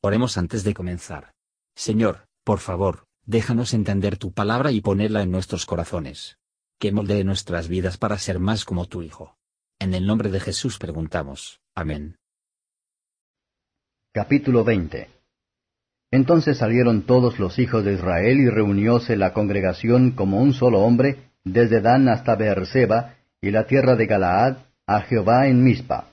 Oremos 0.00 0.38
antes 0.38 0.62
de 0.62 0.74
comenzar. 0.74 1.32
Señor, 1.74 2.28
por 2.44 2.60
favor, 2.60 3.06
déjanos 3.26 3.74
entender 3.74 4.16
tu 4.16 4.32
palabra 4.32 4.70
y 4.70 4.80
ponerla 4.80 5.22
en 5.22 5.32
nuestros 5.32 5.66
corazones. 5.66 6.38
Que 6.78 6.92
moldee 6.92 7.24
nuestras 7.24 7.66
vidas 7.66 7.98
para 7.98 8.16
ser 8.18 8.38
más 8.38 8.64
como 8.64 8.86
tu 8.86 9.02
Hijo. 9.02 9.36
En 9.80 9.94
el 9.94 10.06
nombre 10.06 10.30
de 10.30 10.38
Jesús 10.38 10.78
preguntamos. 10.78 11.60
Amén. 11.74 12.16
Capítulo 14.12 14.62
20 14.62 15.08
Entonces 16.12 16.58
salieron 16.58 17.02
todos 17.02 17.40
los 17.40 17.58
hijos 17.58 17.84
de 17.84 17.94
Israel 17.94 18.38
y 18.38 18.48
reunióse 18.48 19.16
la 19.16 19.32
congregación 19.32 20.12
como 20.12 20.40
un 20.40 20.54
solo 20.54 20.80
hombre, 20.80 21.32
desde 21.42 21.80
Dan 21.80 22.08
hasta 22.08 22.36
Beerseba, 22.36 23.16
y 23.40 23.50
la 23.50 23.66
tierra 23.66 23.96
de 23.96 24.06
Galaad, 24.06 24.58
a 24.86 25.00
Jehová 25.02 25.48
en 25.48 25.64
Mizpa. 25.64 26.06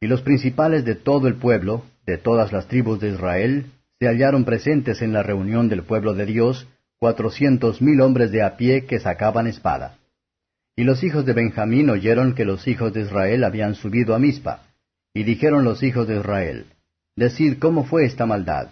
Y 0.00 0.06
los 0.06 0.22
principales 0.22 0.84
de 0.84 0.94
todo 0.94 1.26
el 1.26 1.36
pueblo, 1.36 1.84
de 2.06 2.18
todas 2.18 2.52
las 2.52 2.68
tribus 2.68 3.00
de 3.00 3.10
Israel, 3.10 3.66
se 3.98 4.08
hallaron 4.08 4.44
presentes 4.44 5.02
en 5.02 5.12
la 5.12 5.22
reunión 5.22 5.68
del 5.68 5.82
pueblo 5.82 6.14
de 6.14 6.26
Dios, 6.26 6.66
cuatrocientos 6.98 7.80
mil 7.80 8.00
hombres 8.00 8.30
de 8.32 8.42
a 8.42 8.56
pie 8.56 8.86
que 8.86 8.98
sacaban 8.98 9.46
espada. 9.46 9.98
Y 10.74 10.84
los 10.84 11.04
hijos 11.04 11.26
de 11.26 11.32
Benjamín 11.32 11.90
oyeron 11.90 12.34
que 12.34 12.44
los 12.44 12.66
hijos 12.66 12.92
de 12.92 13.02
Israel 13.02 13.44
habían 13.44 13.74
subido 13.74 14.14
a 14.14 14.18
Mizpa, 14.18 14.62
y 15.14 15.24
dijeron 15.24 15.64
los 15.64 15.82
hijos 15.82 16.08
de 16.08 16.16
Israel, 16.16 16.66
Decid 17.14 17.58
cómo 17.58 17.84
fue 17.84 18.06
esta 18.06 18.24
maldad. 18.24 18.70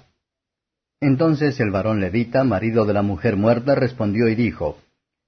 Entonces 1.01 1.61
el 1.61 1.71
varón 1.71 2.01
levita, 2.01 2.43
marido 2.43 2.87
de 2.87 2.95
la 2.95 3.03
mujer 3.03 3.37
muerta, 3.37 3.75
respondió 3.75 4.29
y 4.29 4.35
dijo, 4.35 4.79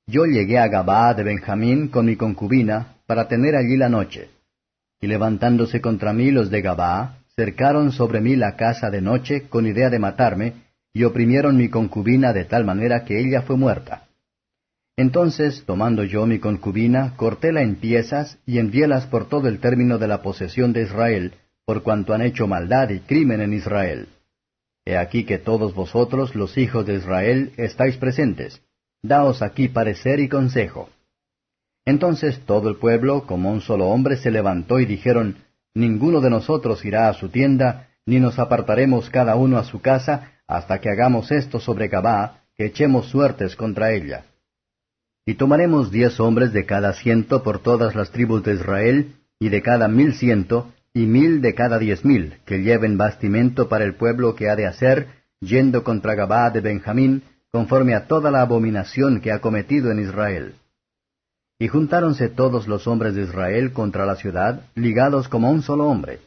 Yo 0.06 0.24
llegué 0.24 0.58
a 0.58 0.68
Gabaa 0.68 1.14
de 1.14 1.22
Benjamín 1.22 1.88
con 1.88 2.06
mi 2.06 2.16
concubina, 2.16 2.96
para 3.06 3.28
tener 3.28 3.54
allí 3.56 3.76
la 3.76 3.88
noche. 3.88 4.30
Y 5.00 5.06
levantándose 5.06 5.80
contra 5.80 6.12
mí 6.12 6.30
los 6.30 6.50
de 6.50 6.62
Gabaa, 6.62 7.21
cercaron 7.36 7.92
sobre 7.92 8.20
mí 8.20 8.36
la 8.36 8.56
casa 8.56 8.90
de 8.90 9.00
noche 9.00 9.48
con 9.48 9.66
idea 9.66 9.90
de 9.90 9.98
matarme, 9.98 10.54
y 10.94 11.04
oprimieron 11.04 11.56
mi 11.56 11.68
concubina 11.68 12.32
de 12.32 12.44
tal 12.44 12.64
manera 12.64 13.04
que 13.04 13.18
ella 13.18 13.42
fue 13.42 13.56
muerta. 13.56 14.08
Entonces, 14.96 15.64
tomando 15.66 16.04
yo 16.04 16.26
mi 16.26 16.38
concubina, 16.38 17.16
cortéla 17.16 17.62
en 17.62 17.76
piezas 17.76 18.38
y 18.44 18.58
enviélas 18.58 19.06
por 19.06 19.28
todo 19.28 19.48
el 19.48 19.58
término 19.58 19.98
de 19.98 20.06
la 20.06 20.20
posesión 20.20 20.74
de 20.74 20.82
Israel, 20.82 21.32
por 21.64 21.82
cuanto 21.82 22.12
han 22.12 22.20
hecho 22.20 22.46
maldad 22.46 22.90
y 22.90 23.00
crimen 23.00 23.40
en 23.40 23.54
Israel. 23.54 24.08
He 24.84 24.96
aquí 24.96 25.24
que 25.24 25.38
todos 25.38 25.74
vosotros, 25.74 26.34
los 26.34 26.58
hijos 26.58 26.84
de 26.84 26.94
Israel, 26.94 27.52
estáis 27.56 27.96
presentes. 27.96 28.60
Daos 29.02 29.40
aquí 29.40 29.68
parecer 29.68 30.20
y 30.20 30.28
consejo. 30.28 30.90
Entonces 31.84 32.40
todo 32.44 32.68
el 32.68 32.76
pueblo, 32.76 33.26
como 33.26 33.50
un 33.50 33.60
solo 33.60 33.86
hombre, 33.88 34.16
se 34.16 34.30
levantó 34.30 34.78
y 34.78 34.86
dijeron, 34.86 35.36
Ninguno 35.74 36.20
de 36.20 36.30
nosotros 36.30 36.84
irá 36.84 37.08
a 37.08 37.14
su 37.14 37.28
tienda, 37.28 37.88
ni 38.04 38.20
nos 38.20 38.38
apartaremos 38.38 39.08
cada 39.10 39.36
uno 39.36 39.58
a 39.58 39.64
su 39.64 39.80
casa, 39.80 40.32
hasta 40.46 40.80
que 40.80 40.90
hagamos 40.90 41.30
esto 41.30 41.60
sobre 41.60 41.88
Gabá, 41.88 42.42
que 42.56 42.66
echemos 42.66 43.06
suertes 43.08 43.56
contra 43.56 43.92
ella. 43.92 44.24
Y 45.24 45.34
tomaremos 45.34 45.90
diez 45.90 46.18
hombres 46.20 46.52
de 46.52 46.66
cada 46.66 46.92
ciento 46.94 47.42
por 47.42 47.60
todas 47.60 47.94
las 47.94 48.10
tribus 48.10 48.42
de 48.42 48.54
Israel, 48.54 49.14
y 49.38 49.48
de 49.48 49.62
cada 49.62 49.88
mil 49.88 50.14
ciento, 50.14 50.72
y 50.92 51.06
mil 51.06 51.40
de 51.40 51.54
cada 51.54 51.78
diez 51.78 52.04
mil, 52.04 52.34
que 52.44 52.62
lleven 52.62 52.98
bastimento 52.98 53.68
para 53.68 53.84
el 53.84 53.94
pueblo 53.94 54.34
que 54.34 54.50
ha 54.50 54.56
de 54.56 54.66
hacer, 54.66 55.08
yendo 55.40 55.84
contra 55.84 56.14
Gabá 56.14 56.50
de 56.50 56.60
Benjamín, 56.60 57.22
conforme 57.50 57.94
a 57.94 58.06
toda 58.06 58.30
la 58.30 58.42
abominación 58.42 59.20
que 59.20 59.32
ha 59.32 59.40
cometido 59.40 59.90
en 59.90 60.00
Israel. 60.00 60.54
Y 61.62 61.68
juntáronse 61.68 62.28
todos 62.28 62.66
los 62.66 62.88
hombres 62.88 63.14
de 63.14 63.22
Israel 63.22 63.72
contra 63.72 64.04
la 64.04 64.16
ciudad, 64.16 64.62
ligados 64.74 65.28
como 65.28 65.48
un 65.48 65.62
solo 65.62 65.86
hombre. 65.86 66.18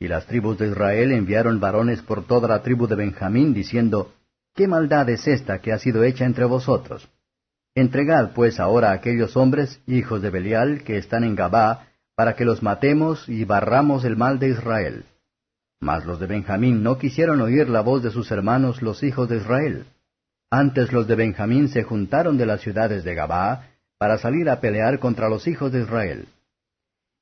Y 0.00 0.08
las 0.08 0.26
tribus 0.26 0.58
de 0.58 0.66
Israel 0.66 1.12
enviaron 1.12 1.60
varones 1.60 2.02
por 2.02 2.26
toda 2.26 2.48
la 2.48 2.62
tribu 2.62 2.88
de 2.88 2.96
Benjamín, 2.96 3.54
diciendo, 3.54 4.12
¿Qué 4.56 4.66
maldad 4.66 5.08
es 5.08 5.28
esta 5.28 5.60
que 5.60 5.72
ha 5.72 5.78
sido 5.78 6.02
hecha 6.02 6.24
entre 6.24 6.46
vosotros? 6.46 7.08
Entregad 7.76 8.32
pues 8.32 8.58
ahora 8.58 8.90
a 8.90 8.94
aquellos 8.94 9.36
hombres, 9.36 9.80
hijos 9.86 10.20
de 10.20 10.30
Belial, 10.30 10.82
que 10.82 10.98
están 10.98 11.22
en 11.22 11.36
Gabá, 11.36 11.86
para 12.16 12.34
que 12.34 12.44
los 12.44 12.60
matemos 12.60 13.28
y 13.28 13.44
barramos 13.44 14.04
el 14.04 14.16
mal 14.16 14.40
de 14.40 14.48
Israel. 14.48 15.04
Mas 15.78 16.04
los 16.04 16.18
de 16.18 16.26
Benjamín 16.26 16.82
no 16.82 16.98
quisieron 16.98 17.40
oír 17.40 17.68
la 17.68 17.82
voz 17.82 18.02
de 18.02 18.10
sus 18.10 18.32
hermanos 18.32 18.82
los 18.82 19.04
hijos 19.04 19.28
de 19.28 19.36
Israel. 19.36 19.86
Antes 20.50 20.92
los 20.92 21.06
de 21.06 21.14
Benjamín 21.14 21.68
se 21.68 21.84
juntaron 21.84 22.36
de 22.36 22.46
las 22.46 22.62
ciudades 22.62 23.04
de 23.04 23.14
Gabá, 23.14 23.75
para 23.98 24.18
salir 24.18 24.48
a 24.48 24.60
pelear 24.60 24.98
contra 24.98 25.28
los 25.28 25.46
hijos 25.46 25.72
de 25.72 25.82
Israel. 25.82 26.26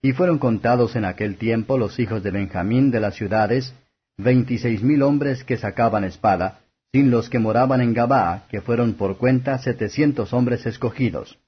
Y 0.03 0.12
fueron 0.12 0.39
contados 0.39 0.97
en 0.97 1.05
aquel 1.05 1.37
tiempo 1.37 1.79
los 1.79 1.99
hijos 1.99 2.23
de 2.23 2.31
Benjamín 2.31 2.91
de 2.91 3.01
las 3.01 3.15
ciudades, 3.15 3.75
veintiséis 4.19 4.83
mil 4.83 5.03
hombres 5.03 5.45
que 5.45 5.57
sacaban 5.57 6.05
espada, 6.05 6.61
sin 6.93 7.11
los 7.11 7.29
que 7.29 7.39
moraban 7.39 7.81
en 7.81 7.95
Gabaa, 7.95 8.47
que 8.49 8.61
fueron 8.61 8.95
por 8.95 9.17
cuenta 9.17 9.59
setecientos 9.59 10.33
hombres 10.33 10.67
escogidos. 10.67 11.39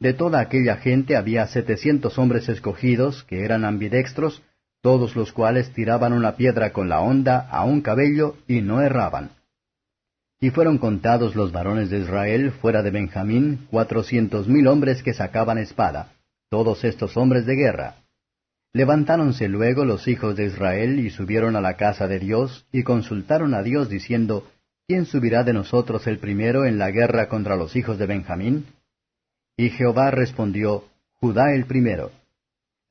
De 0.00 0.12
toda 0.12 0.40
aquella 0.40 0.76
gente 0.76 1.16
había 1.16 1.46
setecientos 1.46 2.18
hombres 2.18 2.48
escogidos, 2.48 3.24
que 3.24 3.44
eran 3.44 3.64
ambidextros, 3.64 4.42
todos 4.82 5.16
los 5.16 5.32
cuales 5.32 5.72
tiraban 5.72 6.12
una 6.12 6.36
piedra 6.36 6.72
con 6.72 6.88
la 6.88 7.00
honda 7.00 7.48
a 7.50 7.64
un 7.64 7.80
cabello 7.80 8.36
y 8.46 8.60
no 8.60 8.80
erraban. 8.80 9.30
Y 10.40 10.50
fueron 10.50 10.78
contados 10.78 11.34
los 11.34 11.50
varones 11.50 11.90
de 11.90 11.98
Israel 11.98 12.52
fuera 12.52 12.82
de 12.82 12.90
Benjamín 12.90 13.66
cuatrocientos 13.70 14.46
mil 14.46 14.68
hombres 14.68 15.02
que 15.02 15.12
sacaban 15.12 15.58
espada, 15.58 16.12
todos 16.48 16.84
estos 16.84 17.16
hombres 17.16 17.44
de 17.44 17.56
guerra. 17.56 17.96
Levantáronse 18.72 19.48
luego 19.48 19.84
los 19.84 20.06
hijos 20.06 20.36
de 20.36 20.46
Israel 20.46 21.00
y 21.00 21.10
subieron 21.10 21.56
a 21.56 21.60
la 21.60 21.76
casa 21.76 22.06
de 22.06 22.20
Dios 22.20 22.66
y 22.70 22.84
consultaron 22.84 23.54
a 23.54 23.62
Dios 23.62 23.88
diciendo, 23.88 24.46
¿quién 24.86 25.06
subirá 25.06 25.42
de 25.42 25.54
nosotros 25.54 26.06
el 26.06 26.18
primero 26.18 26.64
en 26.64 26.78
la 26.78 26.90
guerra 26.90 27.28
contra 27.28 27.56
los 27.56 27.74
hijos 27.74 27.98
de 27.98 28.06
Benjamín? 28.06 28.66
Y 29.56 29.70
Jehová 29.70 30.10
respondió, 30.12 30.84
Judá 31.20 31.52
el 31.52 31.64
primero. 31.64 32.12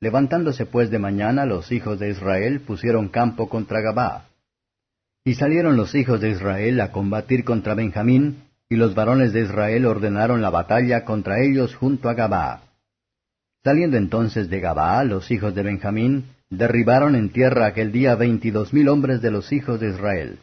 Levantándose 0.00 0.66
pues 0.66 0.90
de 0.90 0.98
mañana 0.98 1.46
los 1.46 1.72
hijos 1.72 1.98
de 1.98 2.10
Israel 2.10 2.60
pusieron 2.60 3.08
campo 3.08 3.48
contra 3.48 3.80
Gabá. 3.80 4.26
Y 5.28 5.34
salieron 5.34 5.76
los 5.76 5.94
hijos 5.94 6.22
de 6.22 6.30
Israel 6.30 6.80
a 6.80 6.90
combatir 6.90 7.44
contra 7.44 7.74
Benjamín, 7.74 8.44
y 8.70 8.76
los 8.76 8.94
varones 8.94 9.34
de 9.34 9.42
Israel 9.42 9.84
ordenaron 9.84 10.40
la 10.40 10.48
batalla 10.48 11.04
contra 11.04 11.42
ellos 11.42 11.74
junto 11.74 12.08
a 12.08 12.14
Gabaa. 12.14 12.62
Saliendo 13.62 13.98
entonces 13.98 14.48
de 14.48 14.60
Gabaa 14.60 15.04
los 15.04 15.30
hijos 15.30 15.54
de 15.54 15.62
Benjamín, 15.62 16.28
derribaron 16.48 17.14
en 17.14 17.28
tierra 17.28 17.66
aquel 17.66 17.92
día 17.92 18.14
veintidós 18.14 18.72
mil 18.72 18.88
hombres 18.88 19.20
de 19.20 19.30
los 19.30 19.52
hijos 19.52 19.78
de 19.80 19.90
Israel. 19.90 20.38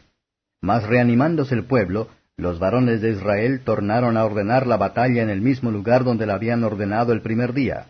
Mas 0.62 0.84
reanimándose 0.84 1.56
el 1.56 1.64
pueblo, 1.64 2.06
los 2.36 2.60
varones 2.60 3.00
de 3.00 3.10
Israel 3.10 3.62
tornaron 3.64 4.16
a 4.16 4.24
ordenar 4.24 4.68
la 4.68 4.76
batalla 4.76 5.20
en 5.20 5.30
el 5.30 5.40
mismo 5.40 5.72
lugar 5.72 6.04
donde 6.04 6.26
la 6.26 6.34
habían 6.34 6.62
ordenado 6.62 7.12
el 7.12 7.22
primer 7.22 7.54
día. 7.54 7.86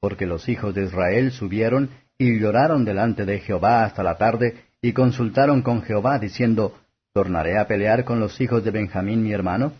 Porque 0.00 0.24
los 0.24 0.48
hijos 0.48 0.74
de 0.74 0.84
Israel 0.84 1.32
subieron 1.32 1.90
y 2.16 2.40
lloraron 2.40 2.86
delante 2.86 3.26
de 3.26 3.40
Jehová 3.40 3.84
hasta 3.84 4.02
la 4.02 4.16
tarde, 4.16 4.69
y 4.82 4.92
consultaron 4.92 5.62
con 5.62 5.82
Jehová, 5.82 6.18
diciendo, 6.18 6.78
¿Tornaré 7.12 7.58
a 7.58 7.66
pelear 7.66 8.04
con 8.04 8.20
los 8.20 8.40
hijos 8.40 8.64
de 8.64 8.70
Benjamín 8.70 9.22
mi 9.22 9.32
hermano? 9.32 9.72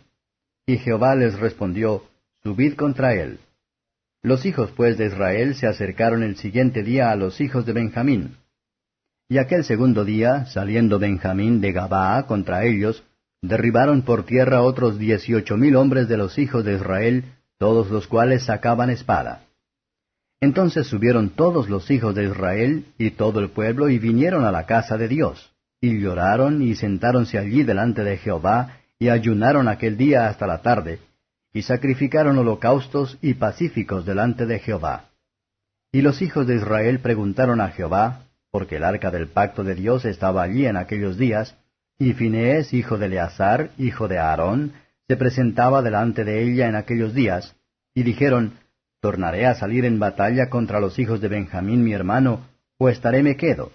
Y 0.66 0.78
Jehová 0.78 1.14
les 1.14 1.38
respondió, 1.38 2.04
Subid 2.42 2.74
contra 2.74 3.14
él. 3.14 3.38
Los 4.22 4.44
hijos 4.44 4.70
pues 4.76 4.98
de 4.98 5.06
Israel 5.06 5.54
se 5.54 5.66
acercaron 5.66 6.22
el 6.22 6.36
siguiente 6.36 6.82
día 6.82 7.10
a 7.10 7.16
los 7.16 7.40
hijos 7.40 7.64
de 7.64 7.72
Benjamín. 7.72 8.36
Y 9.28 9.38
aquel 9.38 9.64
segundo 9.64 10.04
día, 10.04 10.46
saliendo 10.46 10.98
Benjamín 10.98 11.60
de 11.60 11.72
Gabaa 11.72 12.26
contra 12.26 12.64
ellos, 12.64 13.04
derribaron 13.40 14.02
por 14.02 14.24
tierra 14.24 14.62
otros 14.62 14.98
dieciocho 14.98 15.56
mil 15.56 15.76
hombres 15.76 16.08
de 16.08 16.16
los 16.16 16.36
hijos 16.38 16.64
de 16.64 16.74
Israel, 16.74 17.24
todos 17.58 17.90
los 17.90 18.06
cuales 18.06 18.44
sacaban 18.44 18.90
espada. 18.90 19.44
Entonces 20.40 20.86
subieron 20.86 21.30
todos 21.30 21.68
los 21.68 21.90
hijos 21.90 22.14
de 22.14 22.24
Israel 22.24 22.86
y 22.96 23.10
todo 23.10 23.40
el 23.40 23.50
pueblo 23.50 23.90
y 23.90 23.98
vinieron 23.98 24.44
a 24.44 24.52
la 24.52 24.64
casa 24.64 24.96
de 24.96 25.06
Dios, 25.06 25.52
y 25.80 26.00
lloraron 26.00 26.62
y 26.62 26.74
sentáronse 26.74 27.38
allí 27.38 27.62
delante 27.62 28.04
de 28.04 28.16
Jehová, 28.16 28.78
y 28.98 29.08
ayunaron 29.08 29.68
aquel 29.68 29.96
día 29.96 30.28
hasta 30.28 30.46
la 30.46 30.62
tarde, 30.62 30.98
y 31.52 31.62
sacrificaron 31.62 32.38
holocaustos 32.38 33.18
y 33.20 33.34
pacíficos 33.34 34.06
delante 34.06 34.46
de 34.46 34.58
Jehová. 34.58 35.06
Y 35.92 36.02
los 36.02 36.22
hijos 36.22 36.46
de 36.46 36.56
Israel 36.56 37.00
preguntaron 37.00 37.60
a 37.60 37.68
Jehová, 37.68 38.22
porque 38.50 38.76
el 38.76 38.84
arca 38.84 39.10
del 39.10 39.28
pacto 39.28 39.62
de 39.62 39.74
Dios 39.74 40.04
estaba 40.04 40.42
allí 40.42 40.66
en 40.66 40.76
aquellos 40.76 41.18
días, 41.18 41.56
y 41.98 42.14
Finees, 42.14 42.72
hijo 42.72 42.96
de 42.96 43.06
Eleazar, 43.06 43.70
hijo 43.76 44.08
de 44.08 44.18
Aarón, 44.18 44.72
se 45.06 45.16
presentaba 45.16 45.82
delante 45.82 46.24
de 46.24 46.42
ella 46.42 46.68
en 46.68 46.76
aquellos 46.76 47.12
días, 47.12 47.56
y 47.94 48.04
dijeron, 48.04 48.54
¿Tornaré 49.00 49.46
a 49.46 49.54
salir 49.54 49.84
en 49.84 49.98
batalla 49.98 50.50
contra 50.50 50.78
los 50.78 50.98
hijos 50.98 51.20
de 51.20 51.28
Benjamín 51.28 51.82
mi 51.82 51.92
hermano, 51.92 52.46
o 52.78 52.88
estaré 52.88 53.22
me 53.22 53.36
quedo? 53.36 53.72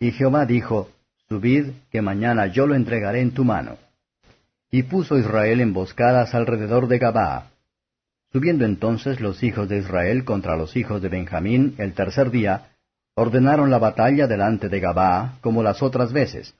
Y 0.00 0.10
Jehová 0.10 0.44
dijo, 0.44 0.90
Subid, 1.28 1.70
que 1.90 2.02
mañana 2.02 2.48
yo 2.48 2.66
lo 2.66 2.74
entregaré 2.74 3.20
en 3.20 3.32
tu 3.32 3.44
mano. 3.44 3.76
Y 4.70 4.82
puso 4.82 5.18
Israel 5.18 5.60
emboscadas 5.60 6.34
alrededor 6.34 6.88
de 6.88 6.98
Gabaa. 6.98 7.50
Subiendo 8.32 8.64
entonces 8.64 9.20
los 9.20 9.44
hijos 9.44 9.68
de 9.68 9.78
Israel 9.78 10.24
contra 10.24 10.56
los 10.56 10.76
hijos 10.76 11.00
de 11.00 11.08
Benjamín 11.08 11.76
el 11.78 11.92
tercer 11.92 12.32
día, 12.32 12.72
ordenaron 13.14 13.70
la 13.70 13.78
batalla 13.78 14.26
delante 14.26 14.68
de 14.68 14.80
Gabaa, 14.80 15.38
como 15.40 15.62
las 15.62 15.80
otras 15.82 16.12
veces. 16.12 16.54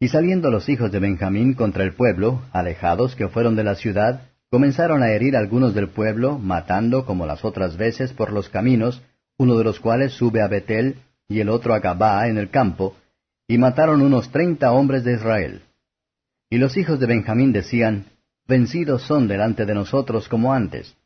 Y 0.00 0.08
saliendo 0.08 0.50
los 0.50 0.68
hijos 0.68 0.90
de 0.90 0.98
Benjamín 0.98 1.54
contra 1.54 1.84
el 1.84 1.94
pueblo, 1.94 2.42
alejados 2.52 3.14
que 3.14 3.28
fueron 3.28 3.54
de 3.54 3.62
la 3.62 3.76
ciudad, 3.76 4.31
comenzaron 4.52 5.02
a 5.02 5.10
herir 5.12 5.34
algunos 5.34 5.74
del 5.74 5.88
pueblo, 5.88 6.38
matando 6.38 7.06
como 7.06 7.24
las 7.24 7.42
otras 7.42 7.78
veces 7.78 8.12
por 8.12 8.30
los 8.30 8.50
caminos, 8.50 9.00
uno 9.38 9.56
de 9.56 9.64
los 9.64 9.80
cuales 9.80 10.12
sube 10.12 10.42
a 10.42 10.46
Betel 10.46 10.96
y 11.26 11.40
el 11.40 11.48
otro 11.48 11.72
a 11.72 11.80
Gabaa 11.80 12.28
en 12.28 12.36
el 12.36 12.50
campo, 12.50 12.94
y 13.48 13.56
mataron 13.56 14.02
unos 14.02 14.30
treinta 14.30 14.72
hombres 14.72 15.04
de 15.04 15.14
Israel. 15.14 15.62
Y 16.50 16.58
los 16.58 16.76
hijos 16.76 17.00
de 17.00 17.06
Benjamín 17.06 17.54
decían, 17.54 18.04
Vencidos 18.46 19.04
son 19.04 19.26
delante 19.26 19.64
de 19.64 19.74
nosotros 19.74 20.28
como 20.28 20.52
antes. 20.52 20.98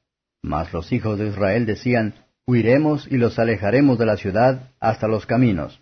Mas 0.43 0.73
los 0.73 0.91
hijos 0.91 1.17
de 1.17 1.29
Israel 1.29 1.67
decían, 1.67 2.15
Huiremos 2.49 3.07
y 3.09 3.17
los 3.17 3.39
alejaremos 3.39 3.97
de 3.97 4.07
la 4.07 4.17
ciudad 4.17 4.73
hasta 4.81 5.07
los 5.07 5.25
caminos. 5.25 5.81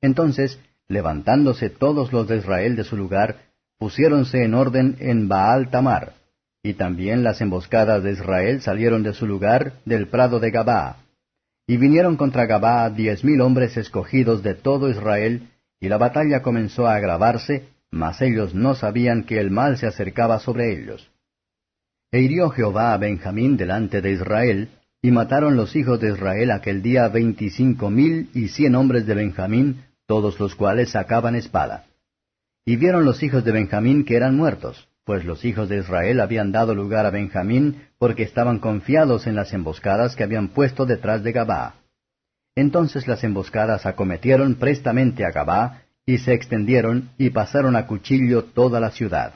Entonces, 0.00 0.58
levantándose 0.88 1.68
todos 1.68 2.14
los 2.14 2.26
de 2.28 2.38
Israel 2.38 2.76
de 2.76 2.84
su 2.84 2.96
lugar, 2.96 3.42
pusiéronse 3.78 4.42
en 4.42 4.54
orden 4.54 4.96
en 5.00 5.28
Baal 5.28 5.68
Tamar, 5.68 6.14
y 6.62 6.74
también 6.74 7.22
las 7.22 7.40
emboscadas 7.40 8.02
de 8.02 8.12
Israel 8.12 8.60
salieron 8.60 9.02
de 9.02 9.14
su 9.14 9.26
lugar 9.26 9.74
del 9.84 10.08
prado 10.08 10.40
de 10.40 10.50
Gabaa. 10.50 10.96
Y 11.66 11.76
vinieron 11.76 12.16
contra 12.16 12.46
Gabaa 12.46 12.90
diez 12.90 13.24
mil 13.24 13.40
hombres 13.40 13.76
escogidos 13.76 14.42
de 14.42 14.54
todo 14.54 14.90
Israel, 14.90 15.48
y 15.80 15.88
la 15.88 15.98
batalla 15.98 16.42
comenzó 16.42 16.86
a 16.86 16.96
agravarse, 16.96 17.68
mas 17.90 18.20
ellos 18.20 18.54
no 18.54 18.74
sabían 18.74 19.24
que 19.24 19.38
el 19.38 19.50
mal 19.50 19.78
se 19.78 19.86
acercaba 19.86 20.38
sobre 20.40 20.72
ellos. 20.72 21.10
E 22.10 22.20
hirió 22.20 22.50
Jehová 22.50 22.94
a 22.94 22.98
Benjamín 22.98 23.56
delante 23.56 24.00
de 24.00 24.12
Israel, 24.12 24.70
y 25.00 25.10
mataron 25.10 25.56
los 25.56 25.76
hijos 25.76 26.00
de 26.00 26.12
Israel 26.12 26.50
aquel 26.50 26.82
día 26.82 27.06
veinticinco 27.08 27.90
mil 27.90 28.30
y 28.34 28.48
cien 28.48 28.74
hombres 28.74 29.06
de 29.06 29.14
Benjamín, 29.14 29.84
todos 30.06 30.40
los 30.40 30.54
cuales 30.54 30.90
sacaban 30.90 31.36
espada. 31.36 31.84
Y 32.64 32.76
vieron 32.76 33.04
los 33.04 33.22
hijos 33.22 33.44
de 33.44 33.52
Benjamín 33.52 34.04
que 34.04 34.16
eran 34.16 34.36
muertos, 34.36 34.87
pues 35.08 35.24
los 35.24 35.42
hijos 35.46 35.70
de 35.70 35.78
Israel 35.78 36.20
habían 36.20 36.52
dado 36.52 36.74
lugar 36.74 37.06
a 37.06 37.10
Benjamín, 37.10 37.86
porque 37.96 38.24
estaban 38.24 38.58
confiados 38.58 39.26
en 39.26 39.36
las 39.36 39.54
emboscadas 39.54 40.14
que 40.14 40.22
habían 40.22 40.48
puesto 40.48 40.84
detrás 40.84 41.22
de 41.22 41.32
Gabá. 41.32 41.76
Entonces 42.54 43.08
las 43.08 43.24
emboscadas 43.24 43.86
acometieron 43.86 44.56
prestamente 44.56 45.24
a 45.24 45.30
Gabá, 45.30 45.84
y 46.04 46.18
se 46.18 46.34
extendieron 46.34 47.08
y 47.16 47.30
pasaron 47.30 47.74
a 47.74 47.86
cuchillo 47.86 48.44
toda 48.44 48.80
la 48.80 48.90
ciudad. 48.90 49.32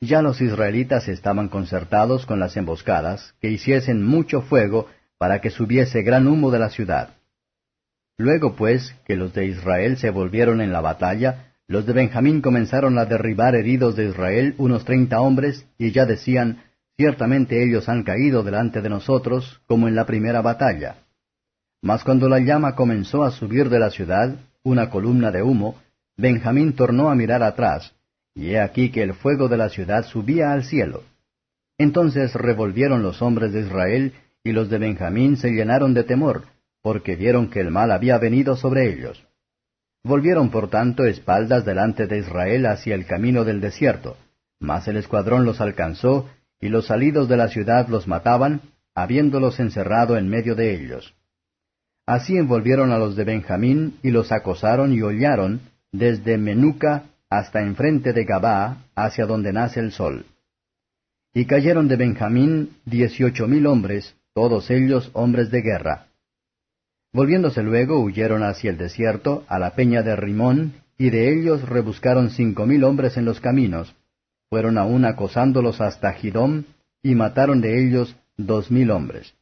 Ya 0.00 0.22
los 0.22 0.40
israelitas 0.40 1.08
estaban 1.08 1.48
concertados 1.48 2.24
con 2.24 2.38
las 2.38 2.56
emboscadas, 2.56 3.34
que 3.40 3.50
hiciesen 3.50 4.04
mucho 4.04 4.42
fuego, 4.42 4.86
para 5.18 5.40
que 5.40 5.50
subiese 5.50 6.02
gran 6.02 6.28
humo 6.28 6.52
de 6.52 6.60
la 6.60 6.70
ciudad. 6.70 7.16
Luego 8.16 8.54
pues 8.54 8.94
que 9.04 9.16
los 9.16 9.34
de 9.34 9.46
Israel 9.46 9.96
se 9.96 10.10
volvieron 10.10 10.60
en 10.60 10.72
la 10.72 10.80
batalla, 10.80 11.47
los 11.68 11.84
de 11.84 11.92
Benjamín 11.92 12.40
comenzaron 12.40 12.98
a 12.98 13.04
derribar 13.04 13.54
heridos 13.54 13.94
de 13.94 14.06
Israel 14.06 14.54
unos 14.56 14.86
treinta 14.86 15.20
hombres, 15.20 15.66
y 15.76 15.92
ya 15.92 16.06
decían, 16.06 16.62
ciertamente 16.96 17.62
ellos 17.62 17.90
han 17.90 18.04
caído 18.04 18.42
delante 18.42 18.80
de 18.80 18.88
nosotros, 18.88 19.60
como 19.66 19.86
en 19.86 19.94
la 19.94 20.06
primera 20.06 20.40
batalla. 20.40 20.96
Mas 21.82 22.02
cuando 22.04 22.26
la 22.28 22.40
llama 22.40 22.74
comenzó 22.74 23.22
a 23.22 23.30
subir 23.30 23.68
de 23.68 23.78
la 23.78 23.90
ciudad, 23.90 24.34
una 24.62 24.88
columna 24.88 25.30
de 25.30 25.42
humo, 25.42 25.76
Benjamín 26.16 26.72
tornó 26.72 27.10
a 27.10 27.14
mirar 27.14 27.42
atrás, 27.42 27.94
y 28.34 28.50
he 28.50 28.60
aquí 28.60 28.90
que 28.90 29.02
el 29.02 29.12
fuego 29.12 29.48
de 29.48 29.58
la 29.58 29.68
ciudad 29.68 30.06
subía 30.06 30.52
al 30.52 30.64
cielo. 30.64 31.02
Entonces 31.76 32.34
revolvieron 32.34 33.02
los 33.02 33.20
hombres 33.20 33.52
de 33.52 33.60
Israel, 33.60 34.14
y 34.42 34.52
los 34.52 34.70
de 34.70 34.78
Benjamín 34.78 35.36
se 35.36 35.50
llenaron 35.50 35.92
de 35.92 36.04
temor, 36.04 36.44
porque 36.80 37.14
vieron 37.14 37.50
que 37.50 37.60
el 37.60 37.70
mal 37.70 37.92
había 37.92 38.16
venido 38.16 38.56
sobre 38.56 38.90
ellos. 38.90 39.27
Volvieron 40.04 40.50
por 40.50 40.70
tanto 40.70 41.04
espaldas 41.04 41.64
delante 41.64 42.06
de 42.06 42.18
Israel 42.18 42.66
hacia 42.66 42.94
el 42.94 43.06
camino 43.06 43.44
del 43.44 43.60
desierto, 43.60 44.16
mas 44.60 44.88
el 44.88 44.96
escuadrón 44.96 45.44
los 45.44 45.60
alcanzó, 45.60 46.28
y 46.60 46.68
los 46.68 46.86
salidos 46.86 47.28
de 47.28 47.36
la 47.36 47.48
ciudad 47.48 47.88
los 47.88 48.08
mataban, 48.08 48.60
habiéndolos 48.94 49.60
encerrado 49.60 50.16
en 50.16 50.28
medio 50.28 50.54
de 50.54 50.74
ellos. 50.74 51.14
Así 52.06 52.36
envolvieron 52.36 52.90
a 52.90 52.98
los 52.98 53.16
de 53.16 53.24
Benjamín, 53.24 53.98
y 54.02 54.10
los 54.10 54.32
acosaron 54.32 54.92
y 54.92 55.02
hollaron, 55.02 55.60
desde 55.92 56.38
Menuca 56.38 57.04
hasta 57.30 57.60
enfrente 57.60 58.12
de 58.12 58.24
Gabá, 58.24 58.78
hacia 58.94 59.26
donde 59.26 59.52
nace 59.52 59.80
el 59.80 59.92
sol. 59.92 60.26
Y 61.34 61.44
cayeron 61.44 61.86
de 61.88 61.96
Benjamín 61.96 62.78
dieciocho 62.86 63.46
mil 63.46 63.66
hombres, 63.66 64.16
todos 64.34 64.70
ellos 64.70 65.10
hombres 65.12 65.50
de 65.50 65.60
guerra. 65.60 66.07
Volviéndose 67.12 67.62
luego 67.62 68.00
huyeron 68.00 68.42
hacia 68.42 68.70
el 68.70 68.76
desierto, 68.76 69.44
a 69.48 69.58
la 69.58 69.74
peña 69.74 70.02
de 70.02 70.14
Rimón, 70.14 70.74
y 70.98 71.10
de 71.10 71.32
ellos 71.32 71.66
rebuscaron 71.68 72.30
cinco 72.30 72.66
mil 72.66 72.84
hombres 72.84 73.16
en 73.16 73.24
los 73.24 73.40
caminos. 73.40 73.94
Fueron 74.50 74.78
aún 74.78 75.04
acosándolos 75.04 75.80
hasta 75.80 76.12
Gidom, 76.12 76.64
y 77.02 77.14
mataron 77.14 77.60
de 77.60 77.82
ellos 77.82 78.16
dos 78.36 78.70
mil 78.70 78.90
hombres. 78.90 79.34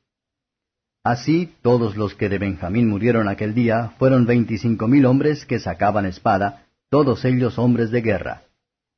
Así, 1.02 1.52
todos 1.62 1.96
los 1.96 2.14
que 2.14 2.28
de 2.28 2.38
Benjamín 2.38 2.88
murieron 2.88 3.28
aquel 3.28 3.54
día 3.54 3.92
fueron 3.98 4.26
veinticinco 4.26 4.88
mil 4.88 5.06
hombres 5.06 5.46
que 5.46 5.60
sacaban 5.60 6.04
espada, 6.04 6.66
todos 6.90 7.24
ellos 7.24 7.58
hombres 7.58 7.90
de 7.90 8.00
guerra. 8.00 8.42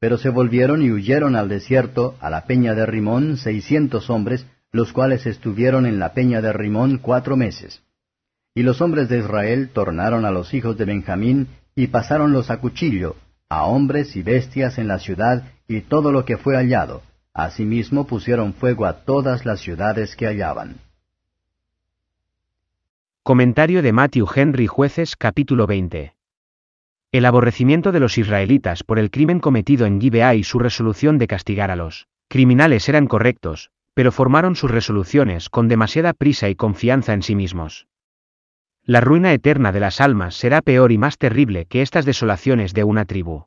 Pero 0.00 0.16
se 0.16 0.30
volvieron 0.30 0.82
y 0.82 0.90
huyeron 0.90 1.36
al 1.36 1.48
desierto, 1.48 2.16
a 2.20 2.30
la 2.30 2.46
peña 2.46 2.74
de 2.74 2.86
Rimón, 2.86 3.36
seiscientos 3.36 4.08
hombres, 4.10 4.46
los 4.72 4.92
cuales 4.92 5.26
estuvieron 5.26 5.86
en 5.86 5.98
la 5.98 6.14
peña 6.14 6.40
de 6.40 6.52
Rimón 6.52 6.98
cuatro 6.98 7.36
meses. 7.36 7.82
Y 8.58 8.64
los 8.64 8.80
hombres 8.80 9.08
de 9.08 9.18
Israel 9.18 9.70
tornaron 9.72 10.24
a 10.24 10.32
los 10.32 10.52
hijos 10.52 10.76
de 10.76 10.84
Benjamín, 10.84 11.46
y 11.76 11.86
pasáronlos 11.86 12.50
a 12.50 12.56
cuchillo, 12.56 13.14
a 13.48 13.66
hombres 13.66 14.16
y 14.16 14.24
bestias 14.24 14.78
en 14.78 14.88
la 14.88 14.98
ciudad, 14.98 15.44
y 15.68 15.82
todo 15.82 16.10
lo 16.10 16.24
que 16.24 16.38
fue 16.38 16.56
hallado. 16.56 17.02
Asimismo 17.32 18.08
pusieron 18.08 18.54
fuego 18.54 18.86
a 18.86 19.04
todas 19.04 19.46
las 19.46 19.60
ciudades 19.60 20.16
que 20.16 20.26
hallaban. 20.26 20.78
Comentario 23.22 23.80
de 23.80 23.92
Matthew 23.92 24.26
Henry 24.34 24.66
Jueces 24.66 25.14
capítulo 25.14 25.68
20 25.68 26.14
el 27.12 27.26
aborrecimiento 27.26 27.92
de 27.92 28.00
los 28.00 28.18
israelitas 28.18 28.82
por 28.82 28.98
el 28.98 29.12
crimen 29.12 29.38
cometido 29.38 29.86
en 29.86 30.00
Gibeá 30.00 30.34
y 30.34 30.42
su 30.42 30.58
resolución 30.58 31.16
de 31.18 31.28
castigar 31.28 31.70
a 31.70 31.76
los 31.76 32.08
criminales 32.28 32.88
eran 32.88 33.06
correctos, 33.06 33.70
pero 33.94 34.10
formaron 34.10 34.56
sus 34.56 34.72
resoluciones 34.72 35.48
con 35.48 35.68
demasiada 35.68 36.12
prisa 36.12 36.48
y 36.48 36.56
confianza 36.56 37.12
en 37.12 37.22
sí 37.22 37.36
mismos. 37.36 37.86
La 38.90 39.02
ruina 39.02 39.34
eterna 39.34 39.70
de 39.70 39.80
las 39.80 40.00
almas 40.00 40.34
será 40.34 40.62
peor 40.62 40.92
y 40.92 40.96
más 40.96 41.18
terrible 41.18 41.66
que 41.66 41.82
estas 41.82 42.06
desolaciones 42.06 42.72
de 42.72 42.84
una 42.84 43.04
tribu. 43.04 43.44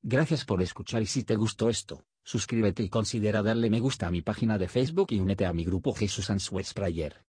Gracias 0.00 0.44
por 0.44 0.62
escuchar 0.62 1.02
y 1.02 1.06
si 1.06 1.24
te 1.24 1.34
gustó 1.34 1.68
esto, 1.68 2.04
suscríbete 2.22 2.84
y 2.84 2.88
considera 2.88 3.42
darle 3.42 3.70
me 3.70 3.80
gusta 3.80 4.06
a 4.06 4.12
mi 4.12 4.22
página 4.22 4.58
de 4.58 4.68
Facebook 4.68 5.08
y 5.10 5.18
únete 5.18 5.44
a 5.44 5.52
mi 5.52 5.64
grupo 5.64 5.92
Jesús 5.92 6.30
Answers 6.30 6.72
Prayer. 6.72 7.24